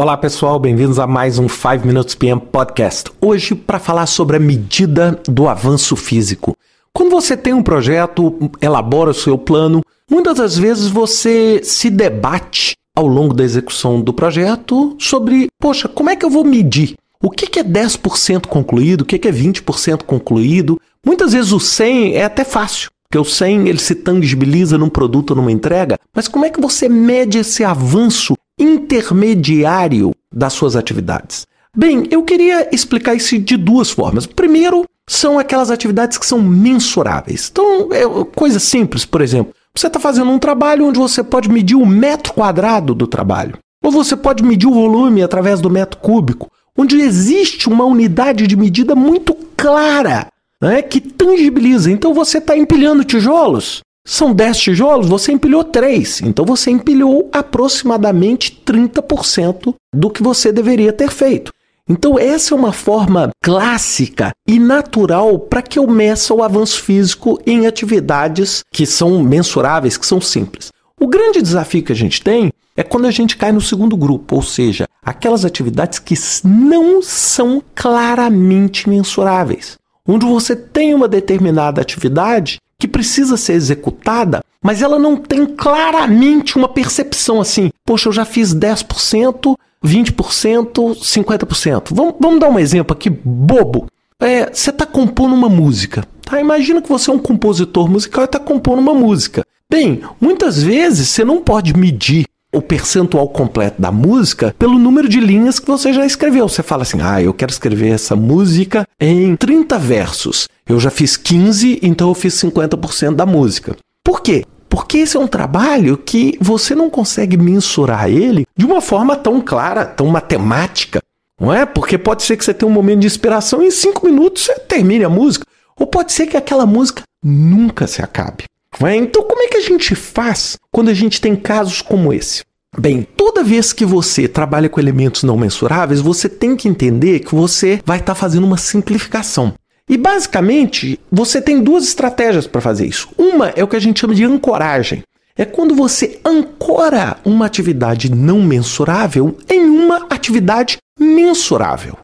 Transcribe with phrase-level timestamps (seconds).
[0.00, 3.10] Olá pessoal, bem-vindos a mais um 5 Minutes PM Podcast.
[3.20, 6.56] Hoje para falar sobre a medida do avanço físico.
[6.90, 12.72] Quando você tem um projeto, elabora o seu plano, muitas das vezes você se debate
[12.96, 16.94] ao longo da execução do projeto sobre, poxa, como é que eu vou medir?
[17.22, 19.02] O que é 10% concluído?
[19.02, 20.80] O que é 20% concluído?
[21.04, 25.34] Muitas vezes o 100 é até fácil, porque o 100 ele se tangibiliza num produto
[25.34, 31.46] numa entrega, mas como é que você mede esse avanço intermediário das suas atividades?
[31.76, 34.26] Bem, eu queria explicar isso de duas formas.
[34.26, 37.48] Primeiro, são aquelas atividades que são mensuráveis.
[37.50, 38.02] Então, é
[38.34, 42.32] coisa simples, por exemplo, você está fazendo um trabalho onde você pode medir o metro
[42.32, 47.68] quadrado do trabalho, ou você pode medir o volume através do metro cúbico, onde existe
[47.68, 50.26] uma unidade de medida muito clara,
[50.60, 51.90] né, que tangibiliza.
[51.90, 53.80] Então, você está empilhando tijolos.
[54.12, 56.22] São 10 tijolos, você empilhou 3.
[56.22, 61.52] Então você empilhou aproximadamente 30% do que você deveria ter feito.
[61.88, 67.40] Então, essa é uma forma clássica e natural para que eu meça o avanço físico
[67.46, 70.72] em atividades que são mensuráveis, que são simples.
[70.98, 74.34] O grande desafio que a gente tem é quando a gente cai no segundo grupo,
[74.34, 79.78] ou seja, aquelas atividades que não são claramente mensuráveis.
[80.04, 86.56] Onde você tem uma determinada atividade que precisa ser executada, mas ela não tem claramente
[86.56, 91.88] uma percepção assim, poxa, eu já fiz 10%, 20%, 50%.
[91.92, 93.86] Vamos, vamos dar um exemplo aqui bobo.
[94.18, 96.06] É, você está compondo uma música.
[96.22, 96.40] Tá?
[96.40, 99.44] Imagina que você é um compositor musical e está compondo uma música.
[99.68, 105.20] Bem, muitas vezes você não pode medir o percentual completo da música pelo número de
[105.20, 106.48] linhas que você já escreveu.
[106.48, 110.48] Você fala assim: ah, eu quero escrever essa música em 30 versos.
[110.66, 113.76] Eu já fiz 15, então eu fiz 50% da música.
[114.04, 114.44] Por quê?
[114.68, 119.40] Porque esse é um trabalho que você não consegue mensurar ele de uma forma tão
[119.40, 121.00] clara, tão matemática.
[121.40, 121.64] Não é?
[121.66, 124.54] Porque pode ser que você tenha um momento de inspiração e em cinco minutos você
[124.60, 125.44] termine a música.
[125.76, 128.44] Ou pode ser que aquela música nunca se acabe.
[128.78, 132.42] Então, como é que a gente faz quando a gente tem casos como esse?
[132.78, 137.34] Bem, toda vez que você trabalha com elementos não mensuráveis, você tem que entender que
[137.34, 139.54] você vai estar tá fazendo uma simplificação.
[139.88, 143.08] E basicamente, você tem duas estratégias para fazer isso.
[143.18, 145.02] Uma é o que a gente chama de ancoragem.
[145.36, 151.98] É quando você ancora uma atividade não mensurável em uma atividade mensurável.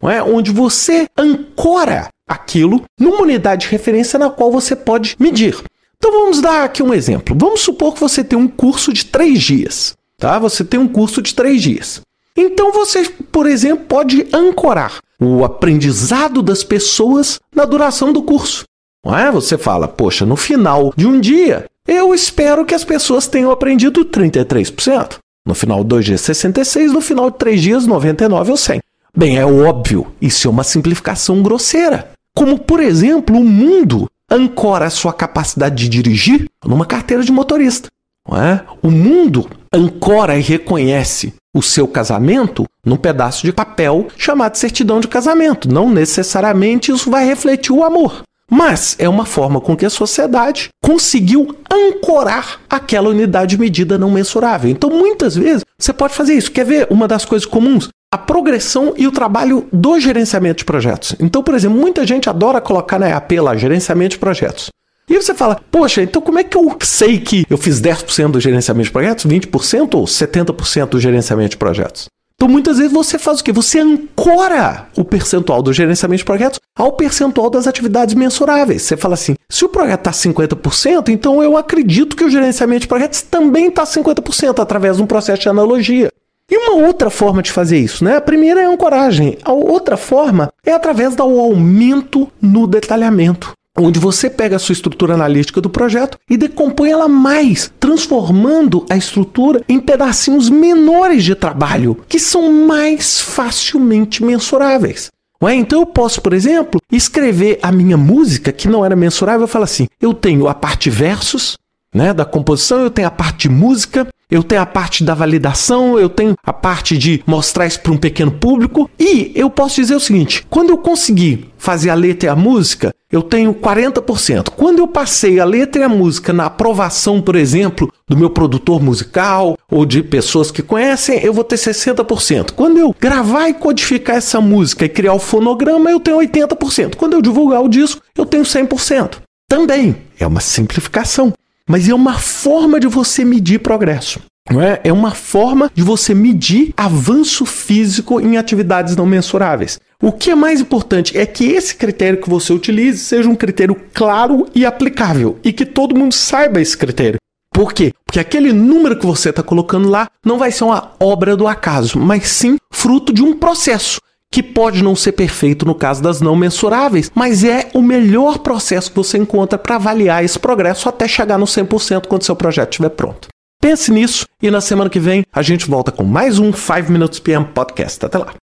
[0.00, 0.22] Não é?
[0.22, 5.56] Onde você ancora aquilo numa unidade de referência na qual você pode medir.
[6.02, 7.36] Então vamos dar aqui um exemplo.
[7.38, 9.96] Vamos supor que você tem um curso de três dias.
[10.18, 10.36] Tá?
[10.40, 12.00] Você tem um curso de três dias.
[12.36, 18.64] Então você, por exemplo, pode ancorar o aprendizado das pessoas na duração do curso.
[19.06, 19.30] Não é?
[19.30, 24.04] Você fala, poxa, no final de um dia, eu espero que as pessoas tenham aprendido
[24.04, 25.18] 33%.
[25.46, 26.88] No final de dois dias, 66%.
[26.88, 28.80] No final de três dias, 99% ou 100%.
[29.16, 32.10] Bem, é óbvio, isso é uma simplificação grosseira.
[32.34, 37.88] Como, por exemplo, o mundo ancora a sua capacidade de dirigir numa carteira de motorista.
[38.30, 38.60] É?
[38.82, 45.08] O mundo ancora e reconhece o seu casamento num pedaço de papel chamado certidão de
[45.08, 45.68] casamento.
[45.68, 48.22] Não necessariamente isso vai refletir o amor.
[48.50, 54.10] Mas é uma forma com que a sociedade conseguiu ancorar aquela unidade de medida não
[54.10, 54.70] mensurável.
[54.70, 56.52] Então, muitas vezes, você pode fazer isso.
[56.52, 57.88] Quer ver uma das coisas comuns?
[58.12, 61.16] A progressão e o trabalho do gerenciamento de projetos.
[61.18, 64.68] Então, por exemplo, muita gente adora colocar na EAP lá, gerenciamento de projetos.
[65.08, 68.40] E você fala, poxa, então como é que eu sei que eu fiz 10% do
[68.40, 72.06] gerenciamento de projetos, 20% ou 70% do gerenciamento de projetos?
[72.34, 73.52] Então, muitas vezes você faz o quê?
[73.52, 78.82] Você ancora o percentual do gerenciamento de projetos ao percentual das atividades mensuráveis.
[78.82, 82.88] Você fala assim: se o projeto está 50%, então eu acredito que o gerenciamento de
[82.88, 86.10] projetos também está 50% através de um processo de analogia.
[86.50, 88.16] E uma outra forma de fazer isso, né?
[88.16, 93.98] A primeira é a ancoragem, a outra forma é através do aumento no detalhamento onde
[93.98, 99.62] você pega a sua estrutura analítica do projeto e decompõe ela mais, transformando a estrutura
[99.68, 105.10] em pedacinhos menores de trabalho, que são mais facilmente mensuráveis.
[105.48, 105.54] É?
[105.54, 109.64] Então eu posso, por exemplo, escrever a minha música que não era mensurável, eu falo
[109.64, 111.56] assim: eu tenho a parte versos,
[111.92, 115.98] né, da composição, eu tenho a parte de música, eu tenho a parte da validação,
[115.98, 118.88] eu tenho a parte de mostrar isso para um pequeno público.
[118.98, 122.94] E eu posso dizer o seguinte: quando eu conseguir fazer a letra e a música,
[123.10, 124.48] eu tenho 40%.
[124.56, 128.82] Quando eu passei a letra e a música na aprovação, por exemplo, do meu produtor
[128.82, 132.52] musical ou de pessoas que conhecem, eu vou ter 60%.
[132.52, 136.96] Quando eu gravar e codificar essa música e criar o fonograma, eu tenho 80%.
[136.96, 139.18] Quando eu divulgar o disco, eu tenho 100%.
[139.46, 141.34] Também é uma simplificação
[141.72, 144.20] mas é uma forma de você medir progresso.
[144.50, 144.90] É?
[144.90, 149.80] é uma forma de você medir avanço físico em atividades não mensuráveis.
[150.02, 153.74] O que é mais importante é que esse critério que você utilize seja um critério
[153.94, 157.16] claro e aplicável e que todo mundo saiba esse critério.
[157.54, 157.94] Por quê?
[158.04, 161.98] Porque aquele número que você está colocando lá não vai ser uma obra do acaso,
[161.98, 163.98] mas sim fruto de um processo
[164.32, 168.90] que pode não ser perfeito no caso das não mensuráveis, mas é o melhor processo
[168.90, 172.88] que você encontra para avaliar esse progresso até chegar no 100% quando seu projeto estiver
[172.88, 173.28] pronto.
[173.60, 177.20] Pense nisso e na semana que vem a gente volta com mais um 5 Minutes
[177.20, 178.04] PM Podcast.
[178.04, 178.41] Até lá.